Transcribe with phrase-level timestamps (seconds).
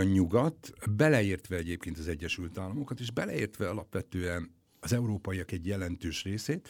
[0.00, 6.68] a nyugat, beleértve egyébként az Egyesült Államokat, és beleértve alapvetően az európaiak egy jelentős részét,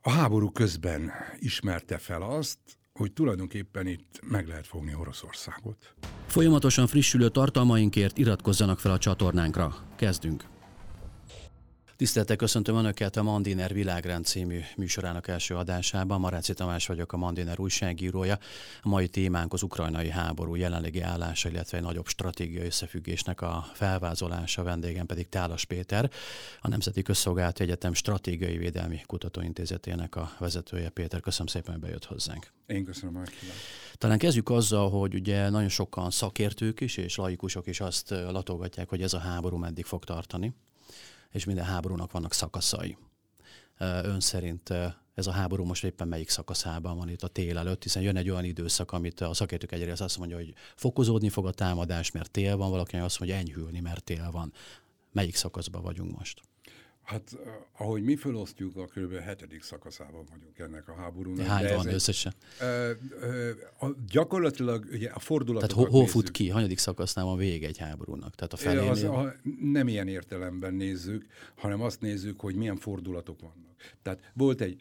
[0.00, 2.58] a háború közben ismerte fel azt,
[2.92, 5.94] hogy tulajdonképpen itt meg lehet fogni Oroszországot.
[6.26, 9.74] Folyamatosan frissülő tartalmainkért iratkozzanak fel a csatornánkra.
[9.96, 10.53] Kezdünk!
[11.96, 16.20] Tiszteltek köszöntöm Önöket a Mandiner Világrend című műsorának első adásában.
[16.20, 18.38] Maráci Tamás vagyok, a Mandiner újságírója.
[18.82, 24.62] A mai témánk az ukrajnai háború jelenlegi állása, illetve egy nagyobb stratégiai összefüggésnek a felvázolása.
[24.62, 26.10] Vendégem pedig Tálas Péter,
[26.60, 30.88] a Nemzeti Közszolgálati Egyetem Stratégiai Védelmi Kutatóintézetének a vezetője.
[30.88, 32.52] Péter, köszönöm szépen, hogy bejött hozzánk.
[32.66, 33.22] Én köszönöm a
[33.98, 39.02] Talán kezdjük azzal, hogy ugye nagyon sokan szakértők is és laikusok is azt latolgatják, hogy
[39.02, 40.54] ez a háború meddig fog tartani
[41.34, 42.96] és minden háborúnak vannak szakaszai.
[43.78, 44.70] Ön szerint
[45.14, 48.30] ez a háború most éppen melyik szakaszában van itt a tél előtt, hiszen jön egy
[48.30, 52.56] olyan időszak, amit a szakértők egyrészt azt mondja, hogy fokozódni fog a támadás, mert tél
[52.56, 54.52] van, valaki azt mondja, hogy enyhülni, mert tél van.
[55.12, 56.40] Melyik szakaszban vagyunk most?
[57.04, 57.36] Hát,
[57.78, 59.14] ahogy mi felosztjuk, a kb.
[59.14, 61.46] hetedik szakaszában vagyunk ennek a háborúnak.
[61.46, 62.32] Hány van összesen?
[62.60, 66.48] Ö, ö, a, gyakorlatilag ugye a fordulatokat Tehát hol fut ki?
[66.48, 68.34] Hanyadik szakasznál van vége egy háborúnak?
[68.34, 68.90] Tehát a felénél?
[68.90, 73.74] Az, a, nem ilyen értelemben nézzük, hanem azt nézzük, hogy milyen fordulatok vannak.
[74.02, 74.80] Tehát volt egy,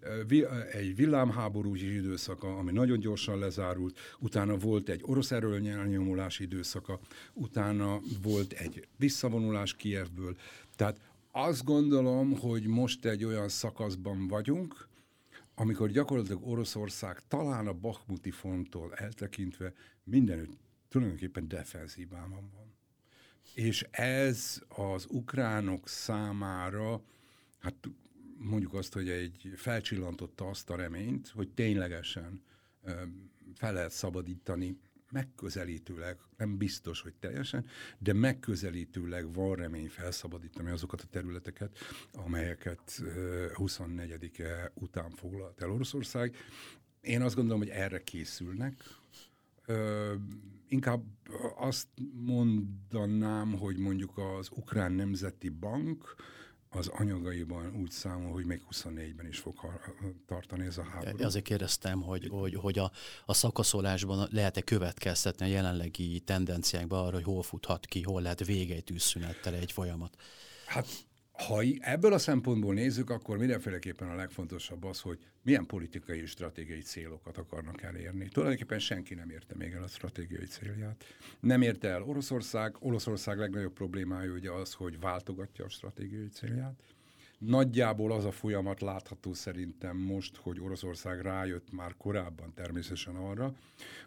[0.71, 6.99] egy villámháborús időszaka, ami nagyon gyorsan lezárult, utána volt egy orosz erőnyelnyomulási időszaka,
[7.33, 10.35] utána volt egy visszavonulás Kievből.
[10.75, 10.99] Tehát
[11.35, 14.87] azt gondolom, hogy most egy olyan szakaszban vagyunk,
[15.55, 19.73] amikor gyakorlatilag Oroszország talán a Bakhmuti fonttól eltekintve
[20.03, 20.57] mindenütt
[20.89, 22.75] tulajdonképpen defenzívában van.
[23.53, 27.01] És ez az ukránok számára,
[27.59, 27.75] hát
[28.37, 32.41] mondjuk azt, hogy egy felcsillantotta azt a reményt, hogy ténylegesen
[33.55, 34.77] fel lehet szabadítani
[35.13, 37.65] megközelítőleg, nem biztos, hogy teljesen,
[37.97, 41.77] de megközelítőleg van remény felszabadítani azokat a területeket,
[42.11, 43.01] amelyeket
[43.53, 46.35] 24-e után foglalt el Oroszország.
[47.01, 48.83] Én azt gondolom, hogy erre készülnek.
[50.67, 51.03] Inkább
[51.55, 56.15] azt mondanám, hogy mondjuk az Ukrán Nemzeti Bank,
[56.75, 59.55] az anyagaiban úgy számol, hogy még 24-ben is fog
[60.25, 61.23] tartani ez a háború.
[61.23, 62.91] Azért kérdeztem, hogy, hogy, hogy a,
[63.25, 68.75] a szakaszolásban lehet-e következtetni a jelenlegi tendenciákban arra, hogy hol futhat ki, hol lehet vége
[68.75, 70.15] egy tűzszünettel egy folyamat?
[70.65, 70.87] Hát
[71.33, 76.81] ha ebből a szempontból nézzük, akkor mindenféleképpen a legfontosabb az, hogy milyen politikai és stratégiai
[76.81, 78.27] célokat akarnak elérni.
[78.27, 81.03] Tulajdonképpen senki nem érte még el a stratégiai célját.
[81.39, 82.75] Nem érte el Oroszország.
[82.79, 86.83] Oroszország legnagyobb problémája ugye az, hogy váltogatja a stratégiai célját.
[87.37, 93.53] Nagyjából az a folyamat látható szerintem most, hogy Oroszország rájött már korábban természetesen arra,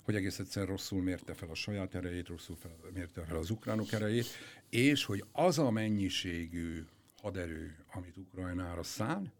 [0.02, 3.92] hogy egész egyszerűen rosszul mérte fel a saját erejét, rosszul fel, mérte fel az ukránok
[3.92, 4.26] erejét,
[4.70, 6.84] és hogy az a mennyiségű
[7.26, 9.32] haderő, amit Ukrajnára szán,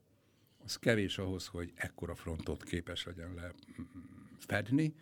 [0.64, 3.52] az kevés ahhoz, hogy ekkora frontot képes legyen le
[4.38, 4.94] fedni.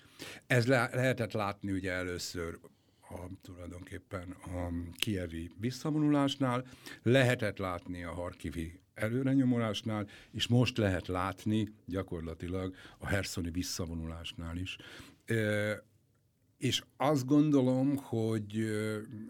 [0.47, 2.59] Ez le, lehetett látni ugye először
[3.00, 6.67] a, tulajdonképpen a kievi visszavonulásnál,
[7.03, 14.77] lehetett látni a harkivi előrenyomulásnál, és most lehet látni gyakorlatilag a herszoni visszavonulásnál is
[16.59, 18.70] és azt gondolom, hogy,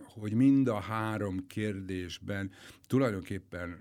[0.03, 2.51] hogy mind a három kérdésben
[2.87, 3.79] tulajdonképpen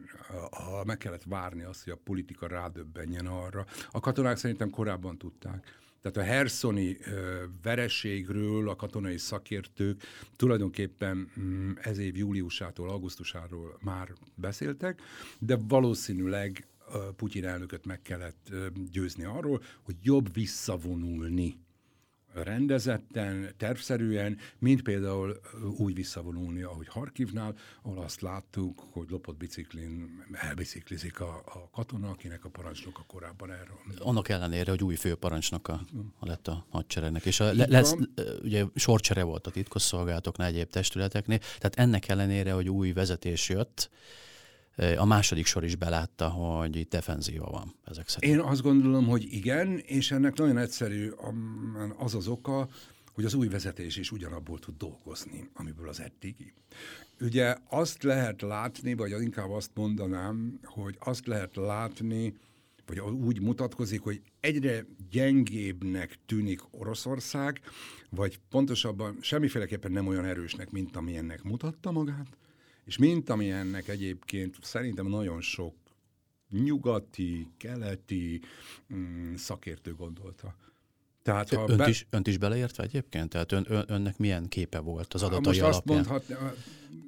[0.51, 3.65] ha meg kellett várni azt, hogy a politika rádöbbenjen arra.
[3.91, 5.81] A katonák szerintem korábban tudták.
[6.01, 6.97] Tehát a herszoni
[7.61, 10.01] vereségről a katonai szakértők
[10.35, 15.01] tulajdonképpen mm, ez év júliusától, augusztusáról már beszéltek,
[15.39, 16.67] de valószínűleg
[17.15, 18.51] Putyin elnököt meg kellett
[18.91, 21.55] győzni arról, hogy jobb visszavonulni
[22.33, 25.39] rendezetten, tervszerűen, mint például
[25.77, 32.45] úgy visszavonulni, ahogy Harkivnál, ahol azt láttuk, hogy lopott biciklin elbiciklizik a, a katona, akinek
[32.45, 33.77] a parancsnoka korábban erről.
[33.97, 35.81] Annak ellenére, hogy új főparancsnoka
[36.19, 37.95] lett a hadseregnek, és a, le, lesz,
[38.41, 43.89] ugye sorcsere volt a titkosszolgálatoknál, egyéb testületeknél, tehát ennek ellenére, hogy új vezetés jött,
[44.97, 48.33] a második sor is belátta, hogy itt defenzíva van ezek szerint.
[48.33, 51.09] Én azt gondolom, hogy igen, és ennek nagyon egyszerű
[51.97, 52.67] az az oka,
[53.13, 56.53] hogy az új vezetés is ugyanabból tud dolgozni, amiből az eddigi.
[57.21, 62.35] Ugye azt lehet látni, vagy inkább azt mondanám, hogy azt lehet látni,
[62.85, 67.61] vagy úgy mutatkozik, hogy egyre gyengébbnek tűnik Oroszország,
[68.09, 72.27] vagy pontosabban semmiféleképpen nem olyan erősnek, mint amilyennek mutatta magát,
[72.85, 75.75] és mint ami ennek egyébként szerintem nagyon sok
[76.49, 78.41] nyugati, keleti
[78.93, 80.55] mm, szakértő gondolta.
[81.23, 81.89] Tehát, ha önt, be...
[81.89, 83.29] is, önt is beleértve egyébként?
[83.29, 85.99] Tehát ön, ön, önnek milyen képe volt az adatai Most alapján?
[85.99, 86.53] azt mondhat,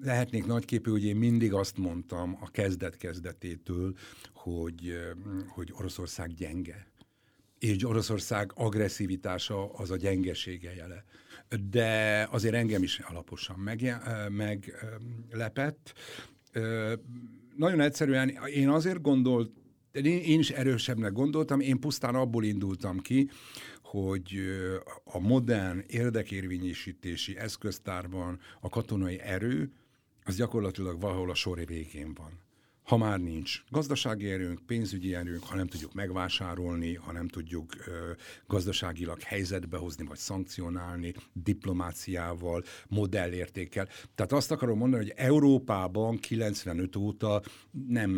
[0.02, 3.96] lehetnék nagyképű, hogy én mindig azt mondtam a kezdet-kezdetétől,
[4.34, 4.98] hogy,
[5.48, 6.88] hogy Oroszország gyenge.
[7.60, 11.04] És Oroszország agresszivitása az a gyengesége jele.
[11.70, 13.60] De azért engem is alaposan
[14.30, 15.94] meglepett.
[17.56, 19.52] Nagyon egyszerűen én azért gondolt,
[20.04, 23.30] én is erősebbnek gondoltam, én pusztán abból indultam ki,
[23.82, 24.40] hogy
[25.04, 29.72] a modern érdekérvényesítési eszköztárban a katonai erő
[30.24, 32.45] az gyakorlatilag valahol a sor végén van.
[32.86, 38.12] Ha már nincs gazdasági erőnk, pénzügyi erőnk, ha nem tudjuk megvásárolni, ha nem tudjuk ö,
[38.48, 43.88] gazdaságilag helyzetbe hozni, vagy szankcionálni, diplomáciával, modellértékkel.
[44.16, 47.42] Tehát azt akarom mondani, hogy Európában 95 óta
[47.88, 48.12] nem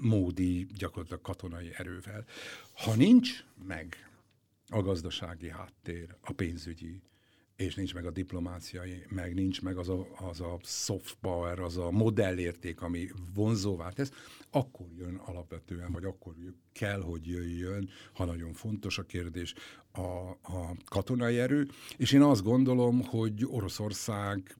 [0.00, 2.24] módi gyakorlatilag katonai erővel.
[2.72, 4.08] Ha nincs meg
[4.66, 7.02] a gazdasági háttér, a pénzügyi,
[7.58, 11.76] és nincs meg a diplomáciai, meg nincs meg az a, az a soft power, az
[11.76, 14.12] a modellérték, ami vonzóvá tesz,
[14.50, 16.34] akkor jön alapvetően, vagy akkor
[16.72, 19.54] kell, hogy jöjjön, ha nagyon fontos a kérdés,
[19.92, 21.68] a, a katonai erő.
[21.96, 24.56] És én azt gondolom, hogy Oroszország,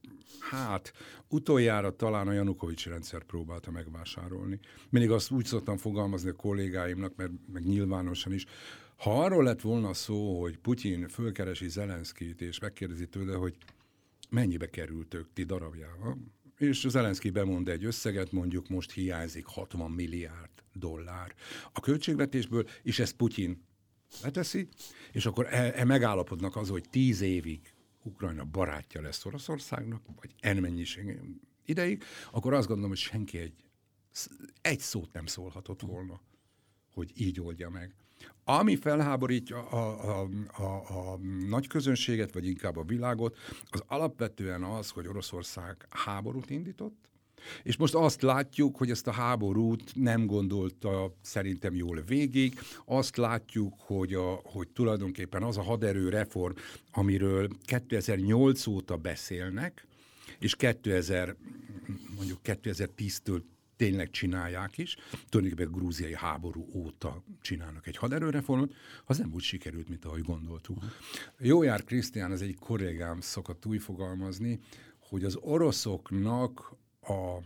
[0.50, 0.92] hát
[1.28, 4.60] utoljára talán a Janukovics rendszer próbálta megvásárolni.
[4.88, 8.46] Mindig azt úgy szoktam fogalmazni a kollégáimnak, mert meg nyilvánosan is,
[8.98, 13.56] ha arról lett volna szó, hogy Putyin fölkeresi Zelenszkit, és megkérdezi tőle, hogy
[14.30, 16.18] mennyibe kerültök ti darabjával,
[16.56, 21.34] és Zelenszky bemond egy összeget, mondjuk most hiányzik 60 milliárd dollár
[21.72, 23.64] a költségvetésből, és ezt Putyin
[24.22, 24.68] leteszi,
[25.12, 27.72] és akkor e, e megállapodnak az, hogy tíz évig
[28.02, 31.20] Ukrajna barátja lesz Oroszországnak, vagy en mennyiség
[31.64, 33.64] ideig, akkor azt gondolom, hogy senki egy,
[34.60, 36.20] egy szót nem szólhatott volna,
[36.92, 37.94] hogy így oldja meg.
[38.44, 40.28] Ami felháborítja a, a,
[40.62, 41.18] a, a
[41.48, 43.36] nagy közönséget, vagy inkább a világot,
[43.70, 47.08] az alapvetően az, hogy Oroszország háborút indított,
[47.62, 52.60] és most azt látjuk, hogy ezt a háborút nem gondolta szerintem jól végig.
[52.84, 56.54] Azt látjuk, hogy, a, hogy tulajdonképpen az a haderő reform,
[56.92, 59.86] amiről 2008 óta beszélnek,
[60.38, 61.36] és 2000,
[62.16, 63.40] mondjuk 2010-től
[63.78, 64.96] tényleg csinálják is,
[65.28, 70.78] tulajdonképpen a grúziai háború óta csinálnak egy haderőreformot, az nem úgy sikerült, mint ahogy gondoltuk.
[71.38, 74.60] Jójár Krisztián, az egy kollégám szokott úgy fogalmazni,
[74.98, 77.38] hogy az oroszoknak a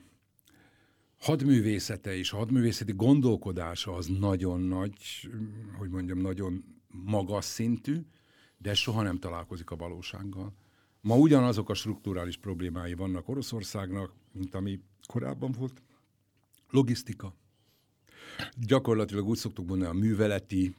[1.19, 5.28] hadművészete és a hadművészeti gondolkodása az nagyon nagy,
[5.78, 8.00] hogy mondjam, nagyon magas szintű,
[8.58, 10.55] de soha nem találkozik a valósággal.
[11.00, 15.82] Ma ugyanazok a strukturális problémái vannak Oroszországnak, mint ami korábban volt.
[16.73, 17.35] Logisztika.
[18.57, 20.75] Gyakorlatilag úgy szoktuk mondani, a műveleti,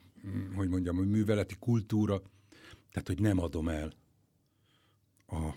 [0.56, 2.22] hogy mondjam, a műveleti kultúra,
[2.92, 3.94] tehát, hogy nem adom el
[5.28, 5.54] a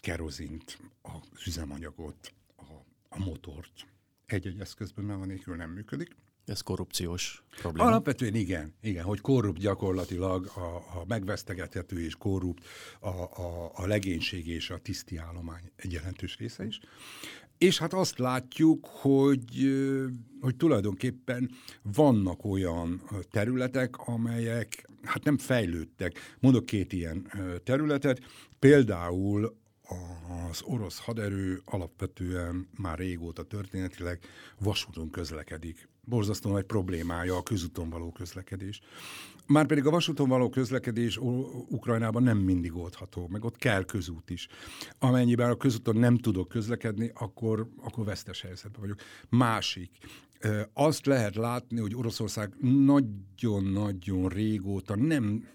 [0.00, 2.62] kerozint, az üzemanyagot, a,
[3.08, 3.86] a motort.
[4.26, 6.16] Egy-egy eszközben mert nélkül nem működik.
[6.48, 7.88] Ez korrupciós probléma?
[7.88, 12.66] Alapvetően igen, igen, hogy korrupt gyakorlatilag a, a megvesztegethető és korrupt
[13.00, 16.80] a, a, a legénység és a tiszti állomány egy jelentős része is.
[17.58, 19.72] És hát azt látjuk, hogy,
[20.40, 21.50] hogy tulajdonképpen
[21.82, 26.36] vannak olyan területek, amelyek hát nem fejlődtek.
[26.40, 27.32] Mondok két ilyen
[27.64, 28.20] területet,
[28.58, 29.56] például
[30.50, 34.18] az orosz haderő alapvetően már régóta történetileg
[34.58, 35.88] vasúton közlekedik.
[36.08, 38.80] Borzasztó nagy problémája a közúton való közlekedés.
[39.46, 41.16] Márpedig a vasúton való közlekedés
[41.68, 44.48] Ukrajnában nem mindig oldható, meg ott kell közút is.
[44.98, 48.98] Amennyiben a közúton nem tudok közlekedni, akkor, akkor vesztes helyzetben vagyok.
[49.28, 49.90] Másik,
[50.72, 55.48] azt lehet látni, hogy Oroszország nagyon-nagyon régóta nem,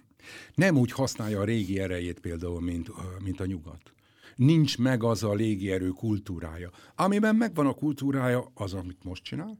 [0.55, 2.91] nem úgy használja a régi erejét például, mint,
[3.23, 3.93] mint a nyugat.
[4.35, 6.69] Nincs meg az a légierő kultúrája.
[6.95, 9.59] Amiben megvan a kultúrája, az, amit most csinál,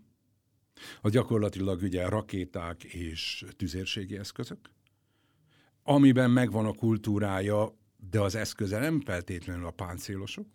[1.02, 4.70] az gyakorlatilag ugye rakéták és tüzérségi eszközök,
[5.84, 7.78] amiben megvan a kultúrája,
[8.10, 10.48] de az eszköze nem feltétlenül a páncélosok,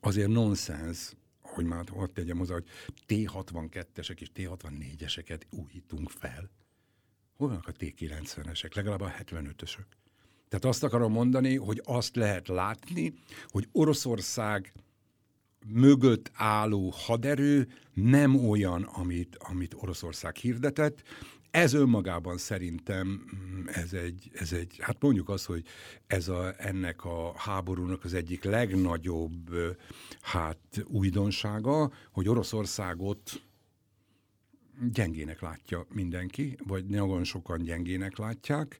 [0.00, 2.66] azért nonsens, hogy már hadd tegyem hozzá, hogy
[3.06, 6.50] T-62-esek és T-64-eseket újítunk fel.
[7.36, 8.74] Hol vannak a T-90-esek?
[8.74, 9.84] Legalább a 75-ösök.
[10.48, 13.14] Tehát azt akarom mondani, hogy azt lehet látni,
[13.46, 14.72] hogy Oroszország
[15.66, 21.02] mögött álló haderő nem olyan, amit, amit Oroszország hirdetett.
[21.50, 25.64] Ez önmagában szerintem mm, ez egy, ez egy, hát mondjuk az, hogy
[26.06, 29.50] ez a, ennek a háborúnak az egyik legnagyobb
[30.20, 33.42] hát újdonsága, hogy Oroszországot
[34.92, 38.78] gyengének látja mindenki, vagy nagyon sokan gyengének látják,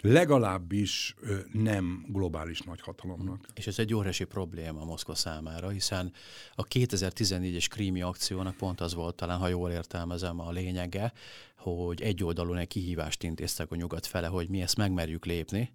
[0.00, 1.14] legalábbis
[1.52, 3.46] nem globális nagyhatalomnak.
[3.54, 6.12] És ez egy óriási probléma Moszkva számára, hiszen
[6.54, 11.12] a 2014-es krími akciónak pont az volt talán, ha jól értelmezem a lényege,
[11.56, 15.72] hogy egy oldalon egy kihívást intéztek a nyugat fele, hogy mi ezt megmerjük lépni.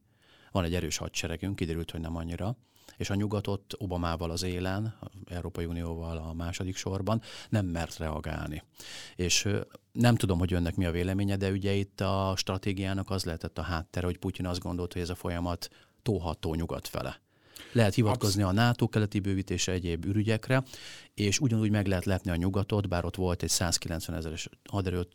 [0.52, 2.58] Van egy erős hadseregünk, kiderült, hogy nem annyira,
[2.98, 8.64] és a nyugatot Obamával az élen, Európai Unióval a második sorban nem mert reagálni.
[9.16, 9.48] És
[9.92, 13.62] nem tudom, hogy önnek mi a véleménye, de ugye itt a stratégiának az lehetett a
[13.62, 15.70] háttere, hogy Putyin azt gondolta, hogy ez a folyamat
[16.02, 17.22] tóható nyugat fele.
[17.74, 20.64] Lehet hivatkozni a NATO keleti bővítése egyéb ürügyekre,
[21.14, 25.08] és ugyanúgy meg lehet lepni a nyugatot, bár ott volt egy 190 ezeres haderő,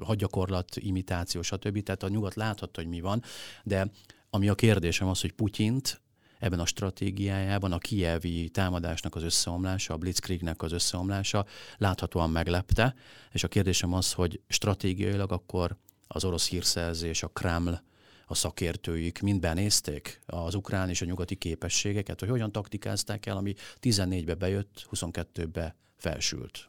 [0.00, 1.82] hadgyakorlat, imitáció, stb.
[1.82, 3.22] Tehát a nyugat láthatta, hogy mi van,
[3.64, 3.90] de
[4.30, 6.00] ami a kérdésem az, hogy Putyint
[6.42, 11.46] ebben a stratégiájában a kievi támadásnak az összeomlása, a Blitzkriegnek az összeomlása
[11.78, 12.94] láthatóan meglepte,
[13.32, 17.80] és a kérdésem az, hogy stratégiailag akkor az orosz hírszerzés, a Kreml,
[18.26, 23.54] a szakértőik mind benézték az ukrán és a nyugati képességeket, hogy hogyan taktikázták el, ami
[23.82, 26.68] 14-be bejött, 22-be felsült.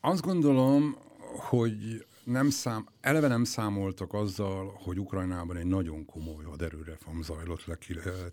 [0.00, 0.96] Azt gondolom,
[1.36, 7.78] hogy nem szám, eleve nem számoltak azzal, hogy Ukrajnában egy nagyon komoly haderőreform zajlott le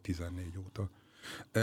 [0.02, 0.90] 14 óta.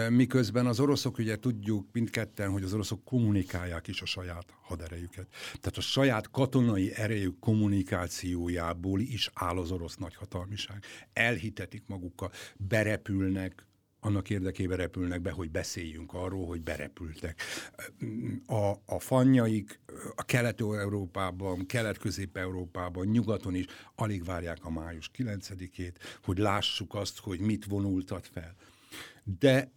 [0.08, 5.26] Miközben az oroszok, ugye tudjuk mindketten, hogy az oroszok kommunikálják is a saját haderejüket.
[5.60, 10.84] Tehát a saját katonai erejük kommunikációjából is áll az orosz nagyhatalmiság.
[11.12, 13.66] Elhitetik magukkal, berepülnek,
[14.00, 17.42] annak érdekében repülnek be, hogy beszéljünk arról, hogy berepültek.
[18.46, 19.80] A, a fannyaik
[20.14, 23.64] a Kelet-Európában, Kelet-Közép-Európában, nyugaton is
[23.94, 28.54] alig várják a május 9-ét, hogy lássuk azt, hogy mit vonultat fel.
[29.38, 29.70] De,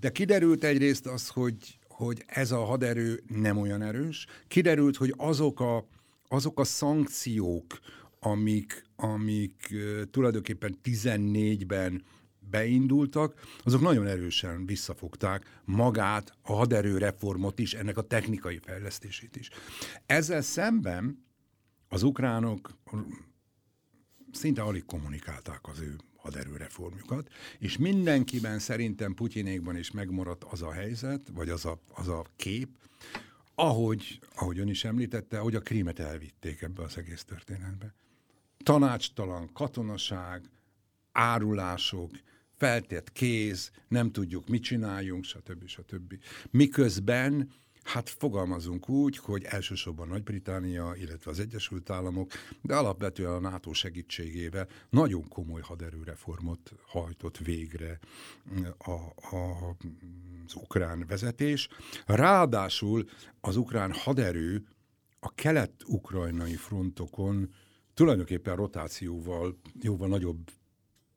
[0.00, 4.26] de kiderült egyrészt az, hogy, hogy ez a haderő nem olyan erős.
[4.48, 5.86] Kiderült, hogy azok a,
[6.28, 7.80] azok a szankciók,
[8.20, 9.74] amik, amik
[10.10, 12.04] tulajdonképpen 14-ben
[12.50, 19.50] beindultak, azok nagyon erősen visszafogták magát, a haderőreformot is, ennek a technikai fejlesztését is.
[20.06, 21.24] Ezzel szemben
[21.88, 22.70] az ukránok
[24.32, 31.28] szinte alig kommunikálták az ő haderőreformjukat, és mindenkiben szerintem Putyinékban is megmaradt az a helyzet,
[31.32, 32.68] vagy az a, az a kép,
[33.54, 37.94] ahogy, ahogy ön is említette, hogy a krímet elvitték ebbe az egész történetbe.
[38.62, 40.50] Tanácstalan katonaság,
[41.12, 42.10] árulások,
[42.64, 45.66] feltett kéz, nem tudjuk, mit csináljunk, stb.
[45.66, 46.14] stb.
[46.50, 47.50] Miközben
[47.82, 52.30] Hát fogalmazunk úgy, hogy elsősorban Nagy-Británia, illetve az Egyesült Államok,
[52.60, 57.98] de alapvetően a NATO segítségével nagyon komoly haderőreformot hajtott végre
[58.78, 58.90] a,
[59.36, 59.76] a,
[60.46, 61.68] az ukrán vezetés.
[62.06, 63.04] Ráadásul
[63.40, 64.66] az ukrán haderő
[65.20, 67.52] a kelet-ukrajnai frontokon
[67.94, 70.50] tulajdonképpen rotációval jóval nagyobb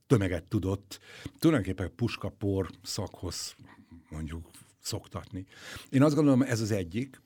[0.07, 0.99] tömeget tudott
[1.39, 3.55] tulajdonképpen puskapor szakhoz
[4.09, 4.49] mondjuk
[4.79, 5.45] szoktatni.
[5.89, 7.21] Én azt gondolom, ez az egyik,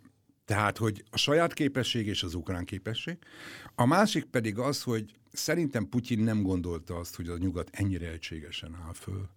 [0.46, 3.18] tehát, hogy a saját képesség és az ukrán képesség.
[3.76, 8.76] A másik pedig az, hogy szerintem Putyin nem gondolta azt, hogy a nyugat ennyire egységesen
[8.86, 9.30] áll föl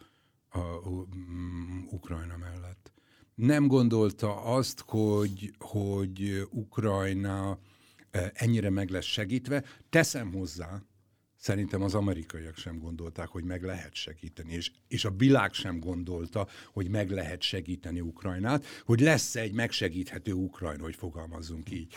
[0.49, 2.93] a, a, a, mm, Ukrajna mellett.
[3.35, 7.59] Nem gondolta azt, hogy, hogy Ukrajna
[8.11, 9.65] eh, ennyire meg lesz segítve.
[9.91, 10.83] Teszem hozzá,
[11.45, 16.49] Szerintem az amerikaiak sem gondolták, hogy meg lehet segíteni, és, és a világ sem gondolta,
[16.73, 21.93] hogy meg lehet segíteni Ukrajnát, hogy lesz egy megsegíthető Ukrajna, hogy fogalmazzunk így.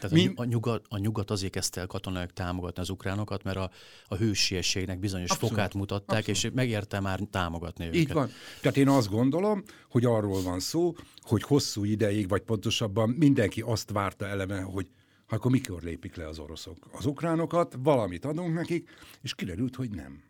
[0.00, 0.32] Tehát Mi...
[0.34, 3.70] a, nyugat, a nyugat azért kezdte el katonaiak támogatni az ukránokat, mert a,
[4.06, 6.44] a hősiességnek bizonyos abszolút, fokát mutatták, abszolút.
[6.44, 8.00] és megérte már támogatni őket.
[8.00, 8.30] Így van.
[8.60, 13.90] Tehát én azt gondolom, hogy arról van szó, hogy hosszú ideig, vagy pontosabban mindenki azt
[13.90, 14.86] várta eleme, hogy
[15.32, 16.88] akkor mikor lépik le az oroszok?
[16.92, 18.90] Az ukránokat, valamit adunk nekik,
[19.22, 20.22] és kiderült, hogy nem.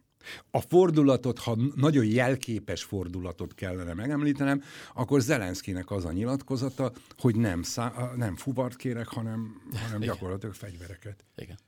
[0.50, 4.62] A fordulatot, ha nagyon jelképes fordulatot kellene megemlítenem,
[4.94, 11.25] akkor Zelenszkinek az a nyilatkozata, hogy nem, szá- nem fuvart kérek, hanem, hanem gyakorlatilag fegyvereket.
[11.37, 11.59] Igen.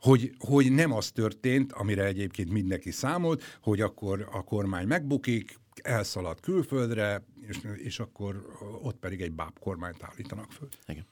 [0.00, 6.40] Hogy, hogy nem az történt, amire egyébként mindenki számolt, hogy akkor a kormány megbukik, elszalad
[6.40, 8.46] külföldre, és, és akkor
[8.82, 10.68] ott pedig egy báb kormányt állítanak föl.
[10.86, 11.06] Igen.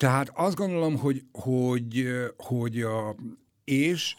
[0.00, 3.16] Tehát azt gondolom, hogy, hogy, hogy a,
[3.64, 4.16] és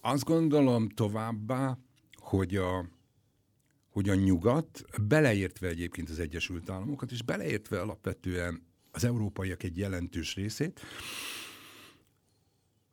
[0.00, 1.78] azt gondolom továbbá,
[2.16, 2.88] hogy a,
[3.90, 10.34] hogy a nyugat, beleértve egyébként az Egyesült Államokat, és beleértve alapvetően az európaiak egy jelentős
[10.34, 10.80] részét,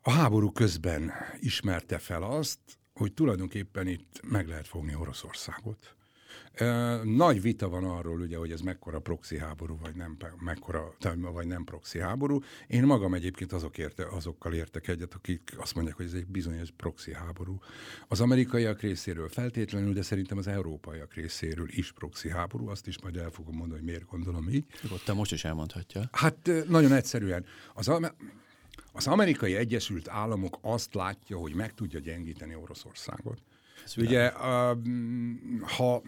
[0.01, 2.59] a háború közben ismerte fel azt,
[2.93, 5.95] hogy tulajdonképpen itt meg lehet fogni Oroszországot.
[7.03, 11.63] Nagy vita van arról, ugye, hogy ez mekkora proxy háború, vagy nem, mekkora, vagy nem
[11.63, 12.39] proxy háború.
[12.67, 16.69] Én magam egyébként azok érte, azokkal értek egyet, akik azt mondják, hogy ez egy bizonyos
[16.77, 17.59] proxy háború.
[18.07, 22.67] Az amerikaiak részéről feltétlenül, de szerintem az európaiak részéről is proxy háború.
[22.67, 24.65] Azt is majd el fogom mondani, hogy miért gondolom így.
[24.91, 26.01] Ott most is elmondhatja.
[26.11, 27.45] Hát nagyon egyszerűen.
[27.73, 27.91] Az,
[28.93, 33.41] az amerikai Egyesült Államok azt látja, hogy meg tudja gyengíteni Oroszországot.
[33.85, 34.31] Ez Ugye,
[35.77, 36.01] ha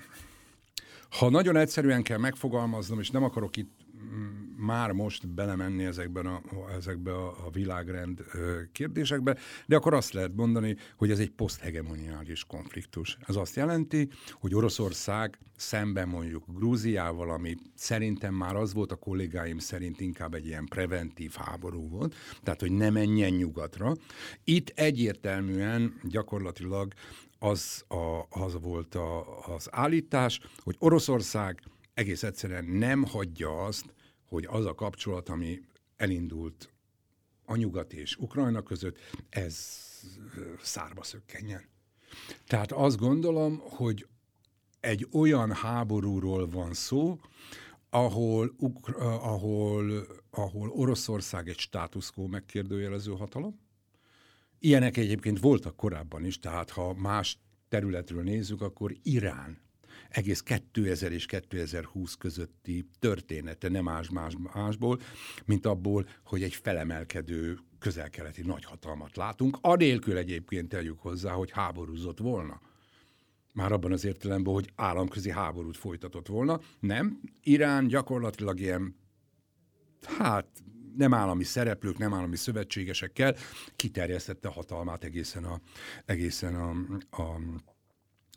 [1.20, 6.42] ha nagyon egyszerűen kell megfogalmaznom, és nem akarok itt mm, már most belemenni ezekben a,
[6.78, 8.24] ezekbe a, a világrend
[8.72, 13.18] kérdésekbe, de akkor azt lehet mondani, hogy ez egy poszthegemoniális konfliktus.
[13.28, 19.58] Ez azt jelenti, hogy Oroszország szemben mondjuk Grúziával, ami szerintem már az volt a kollégáim
[19.58, 23.96] szerint inkább egy ilyen preventív háború volt, tehát hogy ne menjen nyugatra.
[24.44, 26.94] Itt egyértelműen gyakorlatilag
[27.44, 31.62] az, a, az volt a, az állítás, hogy Oroszország
[31.94, 33.94] egész egyszerűen nem hagyja azt,
[34.26, 35.62] hogy az a kapcsolat, ami
[35.98, 36.74] elindult
[37.46, 38.98] a nyugat és Ukrajna között,
[39.30, 39.58] ez
[40.62, 41.64] szárba szökkenjen.
[42.48, 44.08] Tehát azt gondolom, hogy
[44.80, 47.20] egy olyan háborúról van szó,
[47.90, 53.60] ahol, Ukra- ahol, ahol Oroszország egy státuszkó megkérdőjelező hatalom,
[54.66, 57.38] Ilyenek egyébként voltak korábban is, tehát ha más
[57.70, 59.62] területről nézzük, akkor Irán
[60.10, 65.00] egész 2000 és 2020 közötti története nem más, más másból,
[65.46, 72.62] mint abból, hogy egy felemelkedő közelkeleti nagyhatalmat látunk, anélkül egyébként tegyük hozzá, hogy háborúzott volna.
[73.54, 76.60] Már abban az értelemben, hogy államközi háborút folytatott volna.
[76.80, 78.96] Nem, Irán gyakorlatilag ilyen,
[80.18, 80.48] hát
[80.98, 83.36] nem állami szereplők, nem állami szövetségesekkel
[83.76, 85.60] kiterjesztette hatalmát egészen a,
[86.06, 86.70] egészen a,
[87.22, 87.40] a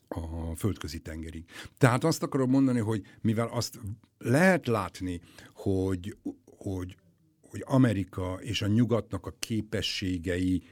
[0.08, 1.44] a földközi tengerig.
[1.78, 3.80] Tehát azt akarom mondani, hogy mivel azt
[4.18, 5.20] lehet látni,
[5.54, 6.96] hogy, hogy,
[7.40, 10.62] hogy Amerika és a nyugatnak a képességei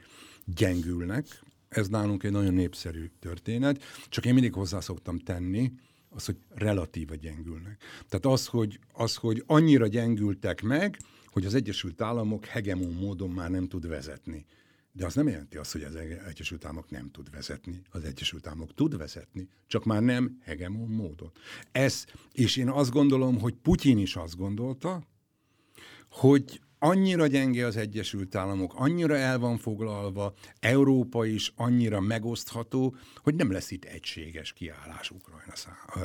[0.45, 5.71] gyengülnek, ez nálunk egy nagyon népszerű történet, csak én mindig hozzá szoktam tenni,
[6.09, 7.81] az, hogy relatíva gyengülnek.
[8.09, 10.97] Tehát az, hogy, az, hogy annyira gyengültek meg,
[11.35, 14.45] hogy az Egyesült Államok hegemon módon már nem tud vezetni.
[14.91, 15.95] De az nem jelenti azt, hogy az
[16.27, 17.81] Egyesült Államok nem tud vezetni.
[17.89, 21.31] Az Egyesült Államok tud vezetni, csak már nem hegemon módon.
[21.71, 25.03] Ez, és én azt gondolom, hogy Putyin is azt gondolta,
[26.09, 33.35] hogy annyira gyenge az Egyesült Államok, annyira el van foglalva, Európa is annyira megosztható, hogy
[33.35, 35.53] nem lesz itt egységes kiállás Ukrajna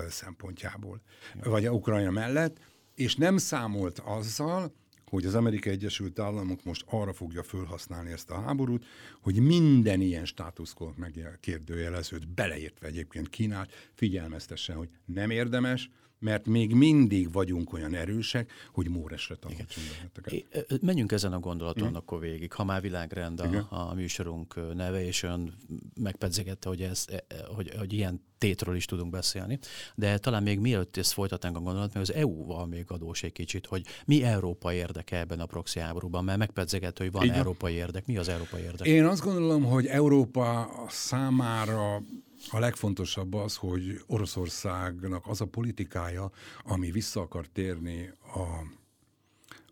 [0.09, 1.01] szempontjából,
[1.43, 2.59] vagy a Ukrajna mellett,
[2.95, 4.79] és nem számolt azzal,
[5.11, 8.87] hogy az Amerikai Egyesült Államok most arra fogja felhasználni ezt a háborút,
[9.21, 17.33] hogy minden ilyen státuszkót megkérdőjelezőt, beleértve egyébként Kínát, figyelmeztessen, hogy nem érdemes, mert még mindig
[17.33, 20.83] vagyunk olyan erősek, hogy Móresre benneteket.
[20.83, 21.95] Menjünk ezen a gondolaton Igen.
[21.95, 22.53] akkor végig.
[22.53, 25.55] Ha már világrend a, a műsorunk neve, és ön
[25.95, 29.59] megpedzegette, hogy, ez, e, e, hogy, hogy ilyen tétről is tudunk beszélni,
[29.95, 33.67] de talán még mielőtt ezt folytatnánk a gondolat, mert az EU-val még adós egy kicsit,
[33.67, 37.37] hogy mi európai érdeke ebben a proxy háborúban, mert megpedzegett, hogy van Igen.
[37.37, 38.07] európai érdek.
[38.07, 38.87] Mi az európai érdek?
[38.87, 42.03] Én azt gondolom, hogy Európa számára
[42.49, 46.31] a legfontosabb az, hogy Oroszországnak az a politikája,
[46.63, 48.65] ami vissza akar térni a,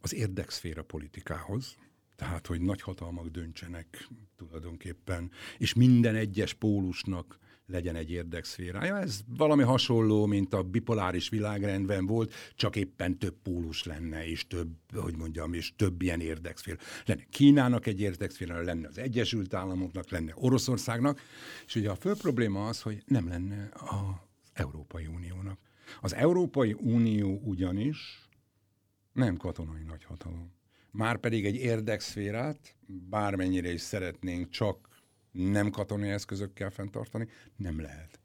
[0.01, 1.77] az érdekszféra politikához,
[2.17, 8.99] tehát, hogy nagyhatalmak döntsenek tulajdonképpen, és minden egyes pólusnak legyen egy érdekszférája.
[8.99, 14.69] Ez valami hasonló, mint a bipoláris világrendben volt, csak éppen több pólus lenne, és több,
[14.95, 16.77] hogy mondjam, és több ilyen érdekszféra.
[17.05, 21.21] Lenne Kínának egy érdekszféra, lenne az Egyesült Államoknak, lenne Oroszországnak,
[21.67, 24.15] és ugye a fő probléma az, hogy nem lenne az
[24.53, 25.59] Európai Uniónak.
[26.01, 28.29] Az Európai Unió ugyanis
[29.13, 30.53] nem katonai nagyhatalom.
[30.91, 34.88] Márpedig egy érdekszférát, bármennyire is szeretnénk csak
[35.33, 38.21] nem katonai eszközökkel fenntartani, nem lehet.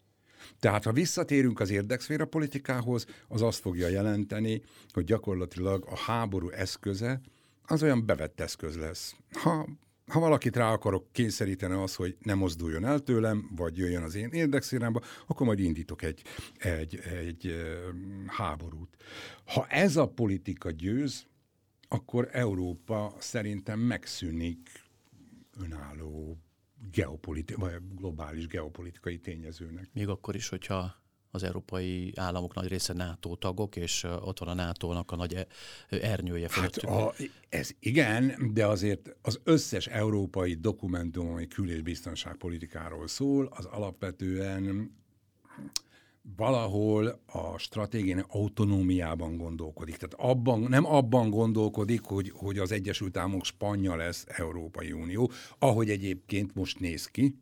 [0.59, 4.61] Tehát ha visszatérünk az érdekszféra politikához, az azt fogja jelenteni,
[4.93, 7.21] hogy gyakorlatilag a háború eszköze
[7.65, 9.15] az olyan bevett eszköz lesz.
[9.31, 9.67] Ha,
[10.07, 14.29] ha valakit rá akarok kényszeríteni az, hogy ne mozduljon el tőlem, vagy jöjjön az én
[14.29, 16.21] érdekszférámba, akkor majd indítok egy,
[16.57, 17.55] egy, egy,
[18.27, 18.97] háborút.
[19.45, 21.25] Ha ez a politika győz,
[21.87, 24.69] akkor Európa szerintem megszűnik
[25.59, 26.37] önálló
[26.91, 29.89] geopoliti- vagy globális geopolitikai tényezőnek.
[29.93, 34.53] Még akkor is, hogyha az európai államok nagy része NATO tagok, és ott van a
[34.53, 35.47] NATO-nak a nagy e,
[35.89, 37.13] ernyője Hát a,
[37.49, 44.95] ez igen, de azért az összes európai dokumentum, ami kül- és biztonságpolitikáról szól, az alapvetően
[46.37, 49.97] valahol a stratégiai autonómiában gondolkodik.
[49.97, 55.89] Tehát abban, nem abban gondolkodik, hogy, hogy az Egyesült Államok Spanya lesz Európai Unió, ahogy
[55.89, 57.37] egyébként most néz ki,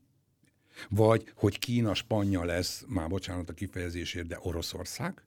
[0.90, 5.26] vagy hogy Kína Spanya lesz, már bocsánat a kifejezésért, de Oroszország,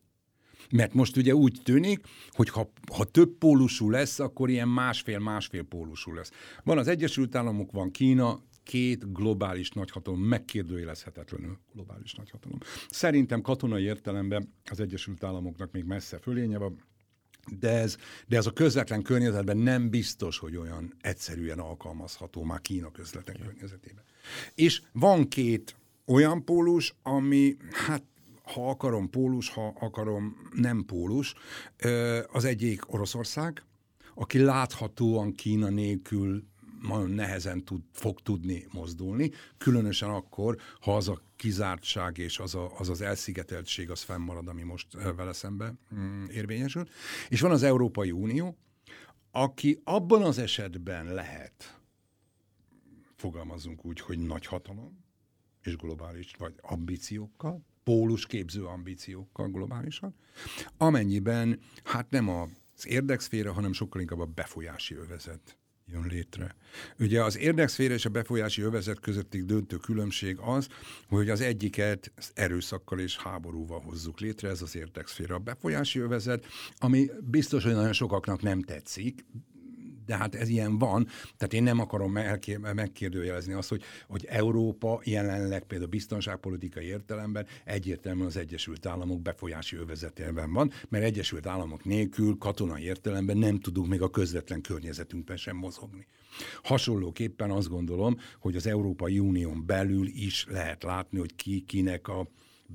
[0.71, 6.13] mert most ugye úgy tűnik, hogy ha, ha több pólusú lesz, akkor ilyen másfél-másfél pólusú
[6.13, 6.31] lesz.
[6.65, 12.59] Van az Egyesült Államok, van Kína, két globális nagyhatalom, megkérdőjelezhetetlenül globális nagyhatalom.
[12.89, 16.83] Szerintem katonai értelemben az Egyesült Államoknak még messze fölénye van,
[17.59, 17.97] de ez,
[18.27, 24.05] de ez a közvetlen környezetben nem biztos, hogy olyan egyszerűen alkalmazható már Kína közvetlen környezetében.
[24.55, 28.03] És van két olyan pólus, ami hát
[28.43, 31.35] ha akarom pólus, ha akarom nem pólus.
[32.33, 33.63] Az egyik Oroszország,
[34.15, 36.45] aki láthatóan Kína nélkül
[36.89, 42.79] nagyon nehezen tud, fog tudni mozdulni, különösen akkor, ha az a kizártság és az, a,
[42.79, 46.89] az az elszigeteltség az fennmarad, ami most vele szembe mm, érvényesül.
[47.29, 48.57] És van az Európai Unió,
[49.31, 51.81] aki abban az esetben lehet,
[53.17, 55.05] fogalmazunk úgy, hogy nagy hatalom
[55.63, 60.15] és globális, vagy ambíciókkal, pólusképző ambíciókkal globálisan,
[60.77, 66.55] amennyiben hát nem az érdekszféra, hanem sokkal inkább a befolyási övezet jön létre.
[66.99, 70.69] Ugye az érdekszféra és a befolyási övezet közötti döntő különbség az,
[71.09, 75.35] hogy az egyiket erőszakkal és háborúval hozzuk létre, ez az érdekszféra.
[75.35, 76.47] A befolyási övezet,
[76.79, 79.25] ami biztos, hogy nagyon sokaknak nem tetszik,
[80.07, 82.19] de hát ez ilyen van, tehát én nem akarom
[82.75, 90.53] megkérdőjelezni azt, hogy, hogy Európa jelenleg például biztonságpolitikai értelemben egyértelműen az Egyesült Államok befolyási övezetében
[90.53, 96.07] van, mert Egyesült Államok nélkül katonai értelemben nem tudunk még a közvetlen környezetünkben sem mozogni.
[96.63, 102.29] Hasonlóképpen azt gondolom, hogy az Európai Unión belül is lehet látni, hogy ki kinek a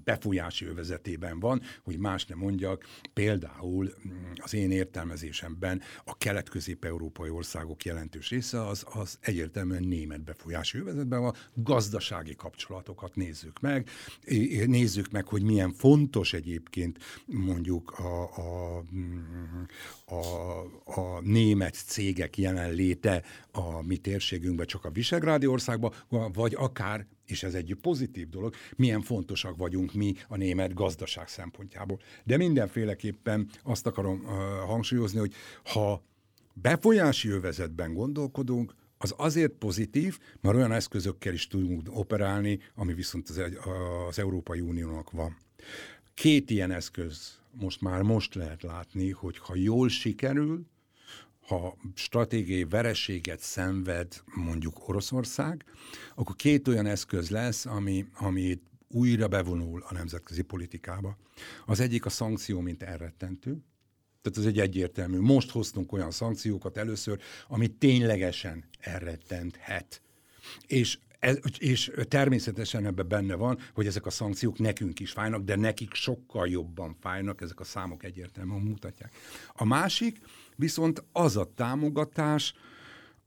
[0.03, 7.83] befolyási övezetében van, hogy más nem mondjak, például mm, az én értelmezésemben a kelet-közép-európai országok
[7.83, 13.89] jelentős része az, az egyértelműen német befolyási övezetben van, gazdasági kapcsolatokat nézzük meg,
[14.65, 19.63] nézzük meg, hogy milyen fontos egyébként mondjuk a, a, mm,
[20.05, 20.59] a,
[20.99, 25.93] a német cégek jelenléte a mi térségünkben, csak a Visegrádi országban,
[26.33, 31.99] vagy akár és ez egy pozitív dolog, milyen fontosak vagyunk mi a német gazdaság szempontjából.
[32.23, 34.29] De mindenféleképpen azt akarom uh,
[34.67, 36.03] hangsúlyozni, hogy ha
[36.53, 43.41] befolyási övezetben gondolkodunk, az azért pozitív, mert olyan eszközökkel is tudunk operálni, ami viszont az,
[44.07, 45.37] az Európai Uniónak van.
[46.13, 50.65] Két ilyen eszköz most már most lehet látni, hogy ha jól sikerül,
[51.49, 55.65] ha stratégiai vereséget szenved mondjuk Oroszország,
[56.15, 61.17] akkor két olyan eszköz lesz, ami, ami újra bevonul a nemzetközi politikába.
[61.65, 63.63] Az egyik a szankció, mint elrettentő,
[64.21, 65.19] tehát ez egy egyértelmű.
[65.19, 70.01] Most hoztunk olyan szankciókat először, ami ténylegesen elrettenthet.
[70.67, 75.55] És ez, és természetesen ebben benne van, hogy ezek a szankciók nekünk is fájnak, de
[75.55, 79.13] nekik sokkal jobban fájnak, ezek a számok egyértelműen mutatják.
[79.53, 80.19] A másik
[80.59, 82.53] viszont az a támogatás,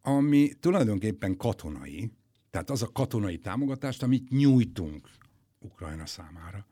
[0.03, 2.11] ami tulajdonképpen katonai,
[2.51, 5.09] tehát az a katonai támogatást, amit nyújtunk
[5.59, 6.66] Ukrajna számára.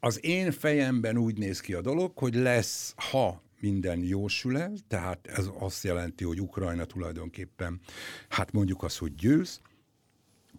[0.00, 5.26] Az én fejemben úgy néz ki a dolog, hogy lesz, ha minden jósül el, tehát
[5.26, 7.80] ez azt jelenti, hogy Ukrajna tulajdonképpen,
[8.28, 9.60] hát mondjuk az, hogy győz,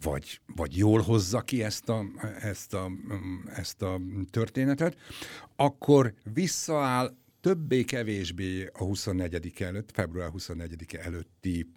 [0.02, 2.06] vagy, vagy jól hozza ki ezt a,
[2.42, 2.92] ezt, a,
[3.56, 4.98] ezt a történetet,
[5.56, 7.16] akkor visszaáll
[7.47, 11.71] többé-kevésbé a 24 előtt, február 24 előtti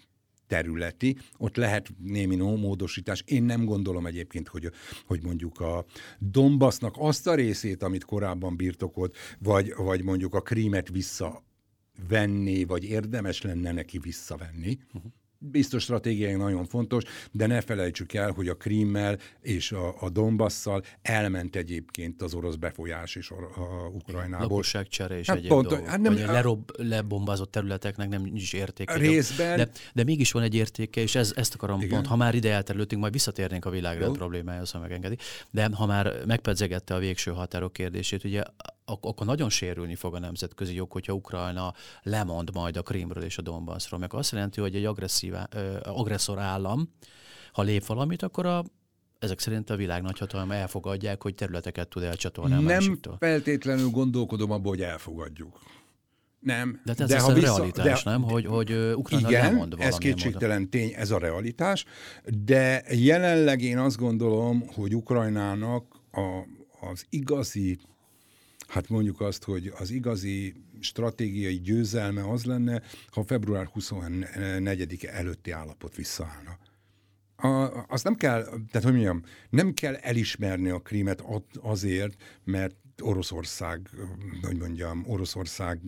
[0.47, 3.23] területi, ott lehet némi módosítás.
[3.27, 4.71] Én nem gondolom egyébként, hogy,
[5.07, 5.85] hogy mondjuk a
[6.19, 13.43] Dombasznak azt a részét, amit korábban birtokolt, vagy, vagy mondjuk a krímet visszavenni, vagy érdemes
[13.43, 14.79] lenne neki visszavenni.
[14.93, 20.11] Uh-huh biztos stratégiai nagyon fontos, de ne felejtsük el, hogy a Krímmel és a, a
[20.11, 24.49] Donbasszal elment egyébként az orosz befolyás is a, a Ukrajnából.
[24.49, 25.87] Lakosságcsere és hát egyéb pont, dolgok.
[25.87, 28.95] Hát nem, a lerob, lebombázott területeknek nem is értéke.
[28.95, 29.57] Részben.
[29.57, 31.91] De, de mégis van egy értéke, és ez, ezt akarom Igen.
[31.91, 35.17] pont, ha már ide elterültünk, majd visszatérnénk a világrend problémájához, ha megengedi.
[35.51, 38.43] De ha már megpedzegette a végső határok kérdését, ugye
[39.01, 43.43] akkor nagyon sérülni fog a nemzetközi jog, hogyha Ukrajna lemond majd a Krímről és a
[43.43, 44.01] Donbassról.
[44.01, 45.35] Meg azt jelenti, hogy egy agresszív,
[45.83, 46.89] agresszor állam,
[47.53, 48.65] ha lép valamit, akkor a
[49.19, 53.17] ezek szerint a világ nagyhatalma elfogadják, hogy területeket tud elcsatolni a Nem másiktól.
[53.19, 55.61] feltétlenül gondolkodom abban, hogy elfogadjuk.
[56.39, 56.81] Nem.
[56.85, 58.23] De ez de ha vissza, realitás, de, nem?
[58.23, 60.71] Hogy, hogy Ukrajna igen, lemond ez kétségtelen módon.
[60.71, 61.85] tény, ez a realitás,
[62.45, 66.47] de jelenleg én azt gondolom, hogy Ukrajnának a,
[66.91, 67.79] az igazi,
[68.71, 75.95] hát mondjuk azt, hogy az igazi stratégiai győzelme az lenne, ha február 24-e előtti állapot
[75.95, 76.59] visszaállna.
[77.37, 81.25] A, azt nem kell, tehát hogy mondjam, nem kell elismerni a krímet
[81.61, 83.91] azért, mert Oroszország,
[84.43, 85.81] hogy mondjam, Oroszország,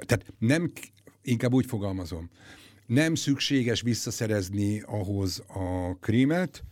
[0.00, 0.72] tehát nem,
[1.22, 2.30] inkább úgy fogalmazom,
[2.86, 6.64] nem szükséges visszaszerezni ahhoz a krímet,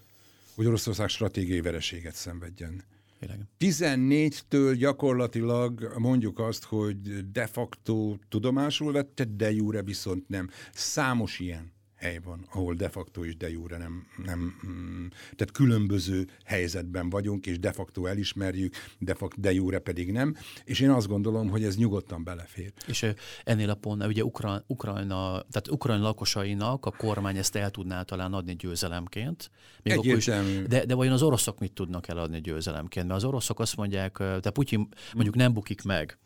[0.55, 2.85] hogy Oroszország stratégiai vereséget szenvedjen.
[3.59, 10.49] 14-től gyakorlatilag mondjuk azt, hogy de facto tudomásul vette, de jure viszont nem.
[10.73, 16.29] Számos ilyen hely van, ahol de facto és de jure nem, nem mm, tehát különböző
[16.45, 21.09] helyzetben vagyunk, és de facto elismerjük, de, facto, de jure pedig nem, és én azt
[21.09, 22.73] gondolom, hogy ez nyugodtan belefér.
[22.87, 23.07] És
[23.45, 28.33] ennél a pontnál ugye Ukra- Ukrajna, tehát Ukrajna lakosainak a kormány ezt el tudná talán
[28.33, 29.51] adni győzelemként,
[29.83, 30.25] még akkor is,
[30.67, 33.07] de, de vajon az oroszok mit tudnak eladni győzelemként?
[33.07, 36.19] Mert az oroszok azt mondják, tehát Putyin mondjuk nem bukik meg,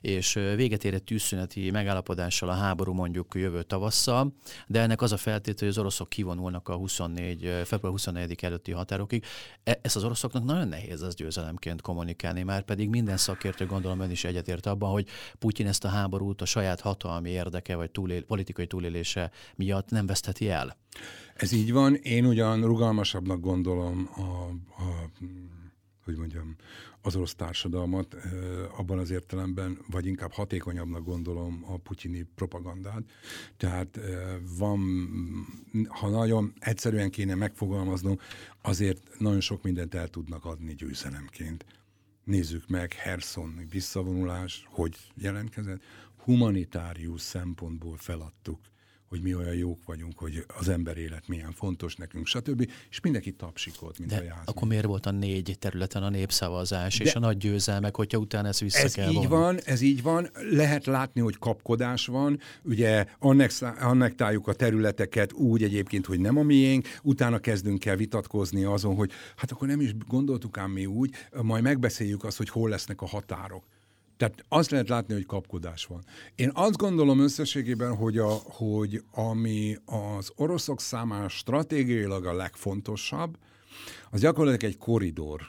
[0.00, 4.32] és véget ér egy tűzszüneti megállapodással a háború mondjuk jövő tavasszal,
[4.66, 9.24] de ennek az a feltétel, hogy az oroszok kivonulnak a 24, február 24 előtti határokig.
[9.64, 14.10] E, ezt az oroszoknak nagyon nehéz az győzelemként kommunikálni, már pedig minden szakértő gondolom ön
[14.10, 15.06] is egyetért abban, hogy
[15.38, 20.48] Putyin ezt a háborút a saját hatalmi érdeke vagy túlél, politikai túlélése miatt nem vesztheti
[20.48, 20.76] el.
[21.34, 21.94] Ez így van.
[21.94, 24.20] Én ugyan rugalmasabbnak gondolom a,
[24.82, 25.10] a
[26.10, 26.56] hogy mondjam,
[27.02, 28.16] az orosz társadalmat
[28.76, 33.02] abban az értelemben, vagy inkább hatékonyabbnak gondolom a putyini propagandát.
[33.56, 34.00] Tehát
[34.58, 34.80] van,
[35.88, 38.18] ha nagyon egyszerűen kéne megfogalmaznom,
[38.62, 41.64] azért nagyon sok mindent el tudnak adni győzelemként.
[42.24, 45.82] Nézzük meg, Herson visszavonulás, hogy jelentkezett.
[46.16, 48.60] Humanitárius szempontból feladtuk
[49.10, 52.70] hogy mi olyan jók vagyunk, hogy az ember élet milyen fontos nekünk, stb.
[52.90, 54.42] És mindenki tapsikolt, mint De a jászmi.
[54.44, 58.48] akkor miért volt a négy területen a népszavazás De és a nagy győzelmek, hogyha utána
[58.48, 60.28] ezt vissza ez kell így van, ez így van.
[60.50, 62.40] Lehet látni, hogy kapkodás van.
[62.64, 63.06] Ugye
[63.80, 69.10] annektáljuk a területeket úgy egyébként, hogy nem a miénk, utána kezdünk el vitatkozni azon, hogy
[69.36, 71.10] hát akkor nem is gondoltuk ám mi úgy,
[71.42, 73.64] majd megbeszéljük azt, hogy hol lesznek a határok.
[74.20, 76.04] Tehát azt lehet látni, hogy kapkodás van.
[76.34, 83.36] Én azt gondolom összességében, hogy, a, hogy ami az oroszok számára stratégiailag a legfontosabb,
[84.10, 85.40] az gyakorlatilag egy koridor.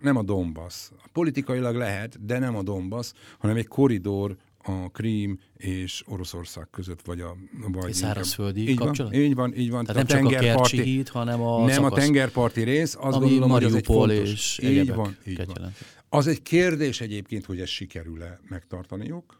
[0.00, 0.88] Nem a Donbass.
[1.12, 7.20] Politikailag lehet, de nem a Donbass, hanem egy koridor a Krím és Oroszország között, vagy
[7.20, 7.36] a...
[7.72, 9.12] Vagy egy szárazföldi így kapcsolat?
[9.12, 9.84] Van, így van, így van.
[9.84, 13.16] Tehát, Tehát nem csak a Kercsi híd, hanem a Nem szakasz, a tengerparti rész, azt
[13.16, 14.18] ami gondolom, hogy ez egy fontos.
[14.18, 15.72] és így van, így van.
[16.12, 19.38] Az egy kérdés egyébként, hogy ezt sikerül-e megtartaniuk,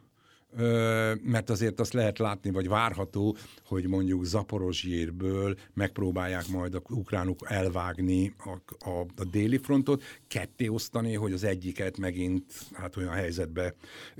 [1.23, 8.35] mert azért azt lehet látni, vagy várható, hogy mondjuk Zaporozsjérből megpróbálják majd a ukránok elvágni
[8.39, 13.75] a, a, a déli frontot, ketté osztani, hogy az egyiket megint hát olyan helyzetbe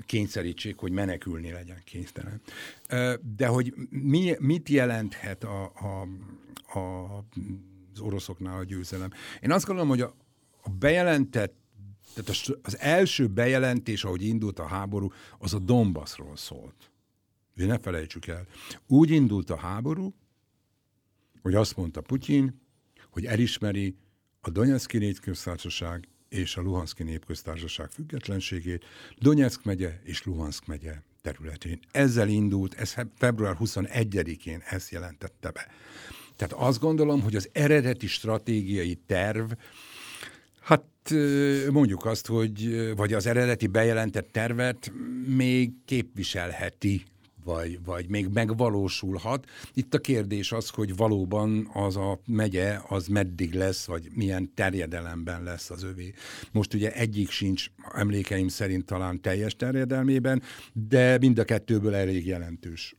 [0.05, 2.41] kényszerítsék, hogy menekülni legyen kénytelen.
[3.35, 6.07] De hogy mi, mit jelenthet a, a,
[6.79, 7.17] a,
[7.93, 9.11] az oroszoknál a győzelem?
[9.41, 10.15] Én azt gondolom, hogy a,
[10.61, 11.59] a bejelentett
[12.13, 16.91] tehát az első bejelentés, ahogy indult a háború, az a Donbassról szólt.
[17.55, 18.47] Ugye ne felejtsük el.
[18.87, 20.13] Úgy indult a háború,
[21.41, 22.61] hogy azt mondta Putyin,
[23.09, 23.95] hogy elismeri
[24.41, 28.85] a Donetszki népköztársaság és a Luhanszki népköztársaság függetlenségét
[29.17, 31.79] Donetsk megye és Luhanszk megye területén.
[31.91, 35.67] Ezzel indult, ez február 21-én ezt jelentette be.
[36.35, 39.51] Tehát azt gondolom, hogy az eredeti stratégiai terv,
[40.61, 40.83] hát
[41.71, 44.91] mondjuk azt, hogy vagy az eredeti bejelentett tervet
[45.25, 47.03] még képviselheti
[47.43, 49.45] vagy, vagy még megvalósulhat.
[49.73, 55.43] Itt a kérdés az, hogy valóban az a megye, az meddig lesz, vagy milyen terjedelemben
[55.43, 56.13] lesz az övé.
[56.51, 60.41] Most ugye egyik sincs emlékeim szerint talán teljes terjedelmében,
[60.73, 62.95] de mind a kettőből elég jelentős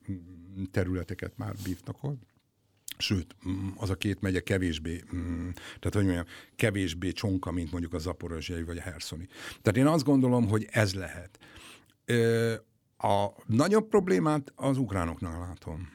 [0.70, 1.96] területeket már bírtak
[3.02, 6.24] sőt, mm, az a két megye kevésbé, mm, tehát hogy mondjam,
[6.56, 9.28] kevésbé csonka, mint mondjuk a zaporozsiai vagy a herszoni.
[9.62, 11.38] Tehát én azt gondolom, hogy ez lehet.
[12.96, 15.88] A nagyobb problémát az ukránoknál látom.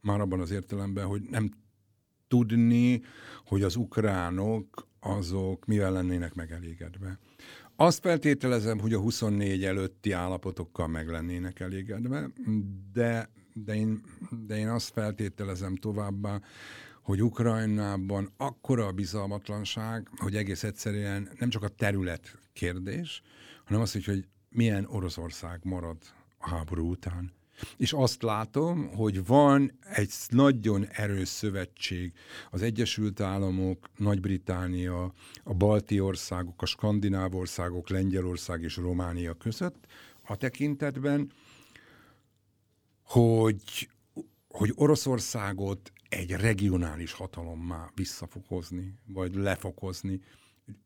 [0.00, 1.50] Már abban az értelemben, hogy nem
[2.28, 3.02] tudni,
[3.44, 7.18] hogy az ukránok azok mivel lennének megelégedve.
[7.76, 12.30] Azt feltételezem, hogy a 24 előtti állapotokkal meg lennének elégedve,
[12.92, 14.02] de de én,
[14.46, 16.40] de én azt feltételezem továbbá,
[17.02, 23.22] hogy Ukrajnában akkora a bizalmatlanság, hogy egész egyszerűen nem csak a terület kérdés,
[23.64, 25.96] hanem az, hogy, milyen Oroszország marad
[26.38, 27.32] a háború után.
[27.76, 32.12] És azt látom, hogy van egy nagyon erős szövetség
[32.50, 35.12] az Egyesült Államok, Nagy-Británia,
[35.42, 39.86] a balti országok, a skandináv országok, Lengyelország és Románia között
[40.26, 41.32] a tekintetben,
[43.02, 43.88] hogy,
[44.48, 50.20] hogy Oroszországot egy regionális hatalommá visszafokozni, vagy lefokozni,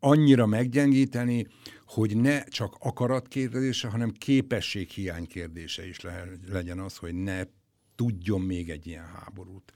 [0.01, 1.47] annyira meggyengíteni,
[1.87, 7.43] hogy ne csak akarat kérdése, hanem képességhiány kérdése is le, legyen az, hogy ne
[7.95, 9.73] tudjon még egy ilyen háborút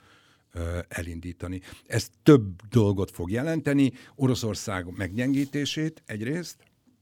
[0.51, 1.61] ö, elindítani.
[1.85, 6.57] Ez több dolgot fog jelenteni, Oroszország meggyengítését egyrészt,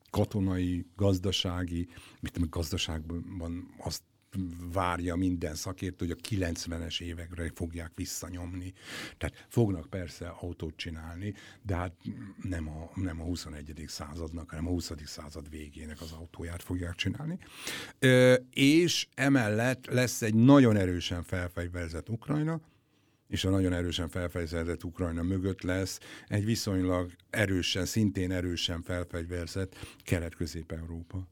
[0.10, 1.88] katonai, gazdasági,
[2.20, 4.02] mit gazdaságban azt
[4.72, 8.74] várja minden szakértő, hogy a 90-es évekre fogják visszanyomni.
[9.18, 11.94] Tehát fognak persze autót csinálni, de hát
[12.42, 13.84] nem a, nem a 21.
[13.88, 14.92] századnak, hanem a 20.
[15.06, 17.38] század végének az autóját fogják csinálni.
[18.00, 22.62] Ö, és emellett lesz egy nagyon erősen felfegyverzett Ukrajna,
[23.28, 31.28] és a nagyon erősen felfegyverzett Ukrajna mögött lesz egy viszonylag erősen, szintén erősen felfegyverzett Kelet-Közép-Európa.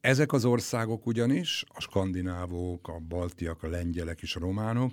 [0.00, 4.92] Ezek az országok ugyanis, a skandinávok, a baltiak, a lengyelek és a románok,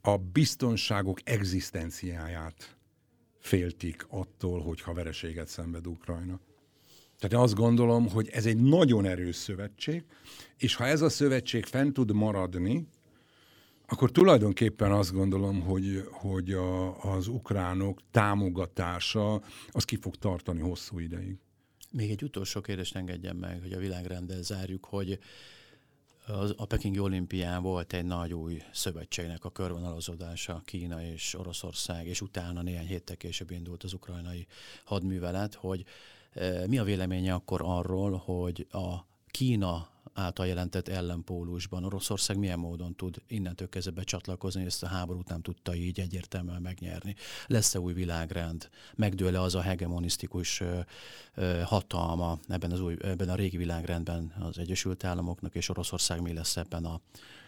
[0.00, 2.76] a biztonságok egzisztenciáját
[3.38, 6.40] féltik attól, hogyha vereséget szenved Ukrajna.
[7.18, 10.04] Tehát én azt gondolom, hogy ez egy nagyon erős szövetség,
[10.56, 12.88] és ha ez a szövetség fent tud maradni,
[13.86, 20.98] akkor tulajdonképpen azt gondolom, hogy, hogy a, az ukránok támogatása az ki fog tartani hosszú
[20.98, 21.38] ideig.
[21.96, 25.18] Még egy utolsó kérdést engedjen meg, hogy a világrenddel zárjuk, hogy
[26.26, 32.20] az, a Pekingi olimpián volt egy nagy új szövetségnek a körvonalazódása, Kína és Oroszország, és
[32.20, 34.46] utána néhány héttel később indult az ukrajnai
[34.84, 35.84] hadművelet, hogy
[36.32, 38.94] e, mi a véleménye akkor arról, hogy a
[39.26, 45.40] Kína által jelentett ellenpólusban Oroszország milyen módon tud innentől kezdve becsatlakozni, ezt a háborút nem
[45.40, 47.14] tudta így egyértelműen megnyerni.
[47.46, 48.68] Lesz-e új világrend?
[48.94, 50.62] Megdőle az a hegemonisztikus
[51.64, 56.56] hatalma ebben, az új, ebben a régi világrendben az Egyesült Államoknak, és Oroszország mi lesz
[56.56, 57.00] ebben a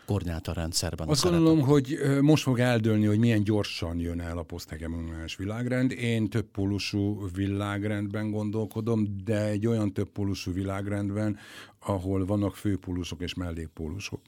[0.09, 1.09] koordinátorrendszerben.
[1.09, 5.92] Azt gondolom, hogy most fog eldőlni, hogy milyen gyorsan jön el a poszthegemoniális világrend.
[5.92, 11.38] Én több pólusú világrendben gondolkodom, de egy olyan több pólusú világrendben,
[11.79, 14.21] ahol vannak főpólusok és mellékpólusok.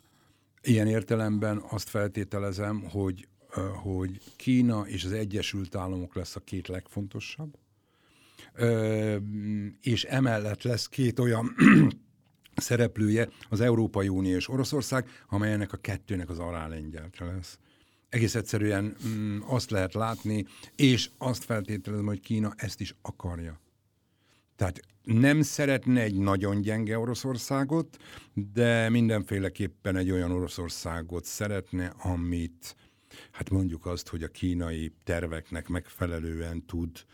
[0.62, 3.29] Ilyen értelemben azt feltételezem, hogy,
[3.83, 7.55] hogy Kína és az Egyesült Államok lesz a két legfontosabb,
[9.81, 11.55] és emellett lesz két olyan
[12.54, 17.58] szereplője az Európai Unió és Oroszország, amely ennek a kettőnek az alálengyeltre lesz.
[18.08, 23.60] Egész egyszerűen mm, azt lehet látni, és azt feltételezem, hogy Kína ezt is akarja.
[24.56, 27.96] Tehát nem szeretne egy nagyon gyenge Oroszországot,
[28.34, 32.76] de mindenféleképpen egy olyan Oroszországot szeretne, amit,
[33.30, 37.04] hát mondjuk azt, hogy a kínai terveknek megfelelően tud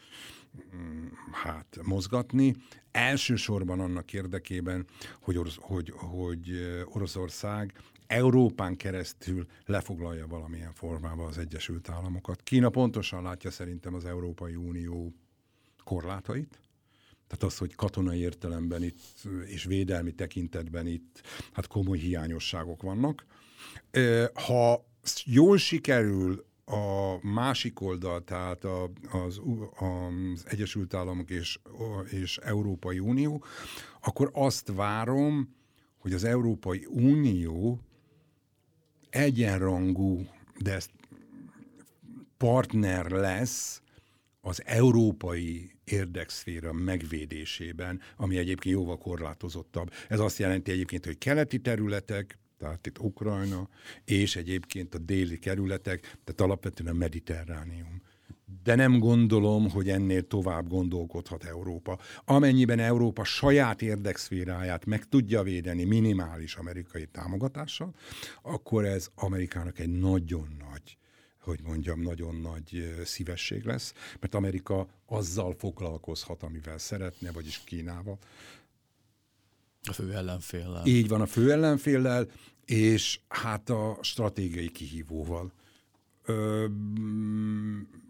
[1.32, 2.56] hát mozgatni,
[2.90, 4.86] elsősorban annak érdekében,
[5.20, 6.50] hogy, orosz, hogy, hogy
[6.84, 7.72] Oroszország
[8.06, 12.42] Európán keresztül lefoglalja valamilyen formában az Egyesült Államokat.
[12.42, 15.14] Kína pontosan látja szerintem az Európai Unió
[15.84, 16.60] korlátait,
[17.26, 19.00] tehát az, hogy katonai értelemben itt
[19.46, 21.20] és védelmi tekintetben itt
[21.52, 23.24] hát komoly hiányosságok vannak.
[24.46, 24.86] Ha
[25.24, 29.40] jól sikerül a másik oldal, tehát a, az,
[29.76, 31.58] az Egyesült Államok és,
[32.10, 33.44] és Európai Unió,
[34.00, 35.54] akkor azt várom,
[35.98, 37.80] hogy az Európai Unió
[39.10, 40.26] egyenrangú,
[40.58, 40.90] de ezt
[42.36, 43.82] partner lesz
[44.40, 49.92] az európai érdekszféra megvédésében, ami egyébként jóval korlátozottabb.
[50.08, 53.68] Ez azt jelenti egyébként, hogy keleti területek, tehát itt Ukrajna,
[54.04, 58.02] és egyébként a déli kerületek, tehát alapvetően a mediterránium.
[58.62, 61.98] De nem gondolom, hogy ennél tovább gondolkodhat Európa.
[62.24, 67.94] Amennyiben Európa saját érdekszféráját meg tudja védeni minimális amerikai támogatással,
[68.42, 70.98] akkor ez Amerikának egy nagyon nagy
[71.46, 78.18] hogy mondjam, nagyon nagy szívesség lesz, mert Amerika azzal foglalkozhat, amivel szeretne, vagyis Kínával,
[79.88, 80.86] a fő ellenféllel.
[80.86, 82.26] Így van, a fő ellenféllel,
[82.64, 85.52] és hát a stratégiai kihívóval.
[86.24, 86.66] Ö,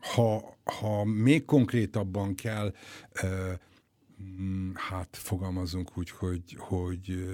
[0.00, 2.74] ha, ha még konkrétabban kell,
[3.22, 3.52] ö,
[4.74, 7.28] hát fogalmazunk úgy, hogy, hogy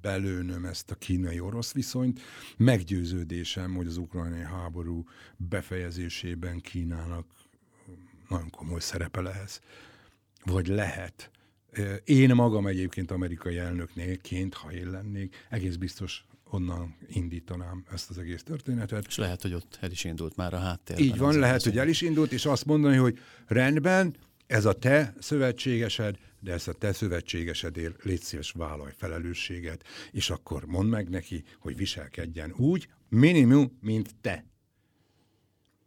[0.00, 2.20] belőnöm ezt a kínai-orosz viszonyt,
[2.56, 5.04] meggyőződésem, hogy az ukrajnai háború
[5.36, 7.26] befejezésében Kínának
[8.28, 9.60] nagyon komoly szerepe lesz,
[10.44, 11.30] vagy lehet
[12.04, 18.42] én magam egyébként amerikai elnöknéként, ha én lennék, egész biztos onnan indítanám ezt az egész
[18.42, 19.06] történetet.
[19.06, 20.98] És lehet, hogy ott el is indult már a háttér.
[20.98, 24.16] Így van, lehet, hogy el is indult, és azt mondani, hogy rendben,
[24.46, 30.64] ez a te szövetségesed, de ezt a te szövetségesedért légy szíves vállalj felelősséget, és akkor
[30.64, 34.44] mondd meg neki, hogy viselkedjen úgy, minimum, mint te.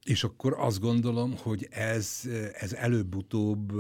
[0.05, 2.21] És akkor azt gondolom, hogy ez,
[2.53, 3.71] ez előbb-utóbb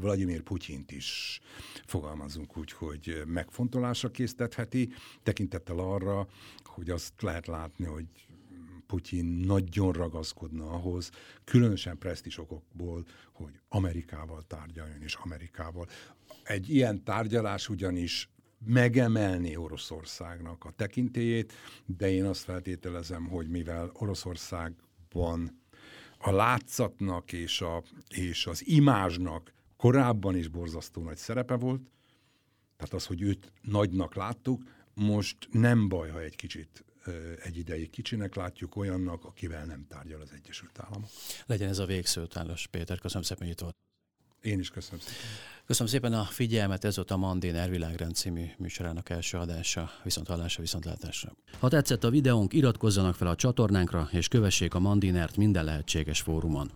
[0.00, 1.40] Vladimir Putyint is
[1.86, 6.28] fogalmazunk úgy, hogy megfontolásra késztetheti, tekintettel arra,
[6.64, 8.06] hogy azt lehet látni, hogy
[8.88, 11.10] Putyin nagyon ragaszkodna ahhoz,
[11.44, 15.86] különösen presztis okokból, hogy Amerikával tárgyaljon, és Amerikával.
[16.42, 18.30] Egy ilyen tárgyalás ugyanis
[18.64, 21.52] megemelni Oroszországnak a tekintélyét,
[21.86, 25.60] de én azt feltételezem, hogy mivel Oroszországban
[26.18, 31.80] a látszatnak és, a, és az imázsnak korábban is borzasztó nagy szerepe volt,
[32.76, 34.62] tehát az, hogy őt nagynak láttuk,
[34.94, 36.84] most nem baj, ha egy kicsit
[37.42, 41.10] egy ideig kicsinek látjuk olyannak, akivel nem tárgyal az Egyesült Államok.
[41.46, 42.98] Legyen ez a végszó, Tálos Péter.
[42.98, 43.76] Köszönöm szépen, hogy itt volt.
[44.42, 45.16] Én is köszönöm szépen.
[45.66, 50.62] Köszönöm szépen a figyelmet, ez volt a Mandén Ervilágrend című műsorának első adása, viszont hallásra,
[50.62, 51.32] viszontlátásra.
[51.58, 56.70] Ha tetszett a videónk, iratkozzanak fel a csatornánkra, és kövessék a Mandinert minden lehetséges fórumon.